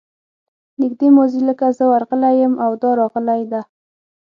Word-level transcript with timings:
نږدې 0.81 1.07
ماضي 1.15 1.41
لکه 1.49 1.65
زه 1.77 1.83
ورغلی 1.91 2.31
یم 2.41 2.53
او 2.63 2.71
دا 2.81 2.89
راغلې 2.99 3.41
ده. 3.51 3.61